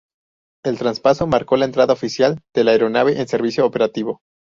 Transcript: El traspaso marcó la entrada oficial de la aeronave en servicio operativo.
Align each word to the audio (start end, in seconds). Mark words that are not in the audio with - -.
El 0.65 0.79
traspaso 0.79 1.27
marcó 1.27 1.57
la 1.57 1.65
entrada 1.65 1.93
oficial 1.93 2.41
de 2.55 2.63
la 2.63 2.71
aeronave 2.71 3.21
en 3.21 3.27
servicio 3.27 3.67
operativo. 3.67 4.21